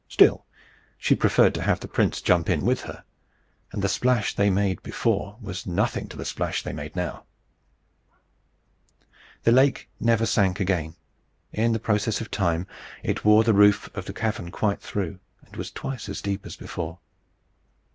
Still, 0.09 0.47
she 0.97 1.13
preferred 1.15 1.53
to 1.53 1.61
have 1.61 1.79
the 1.79 1.87
prince 1.87 2.21
jump 2.21 2.49
in 2.49 2.65
with 2.65 2.81
her; 2.85 3.03
and 3.71 3.83
the 3.83 3.87
splash 3.87 4.33
they 4.33 4.49
made 4.49 4.81
before 4.81 5.37
was 5.39 5.67
nothing 5.67 6.07
to 6.07 6.17
the 6.17 6.25
splash 6.25 6.63
they 6.63 6.73
made 6.73 6.95
now. 6.95 7.25
The 9.43 9.51
lake 9.51 9.89
never 9.99 10.25
sank 10.25 10.59
again. 10.59 10.95
In 11.53 11.77
process 11.77 12.19
of 12.19 12.31
time, 12.31 12.65
it 13.03 13.23
wore 13.23 13.43
the 13.43 13.53
roof 13.53 13.91
of 13.95 14.05
the 14.05 14.13
cavern 14.13 14.49
quite 14.49 14.81
through, 14.81 15.19
and 15.45 15.55
was 15.55 15.69
twice 15.69 16.09
as 16.09 16.19
deep 16.19 16.47
as 16.47 16.55
before. 16.55 16.97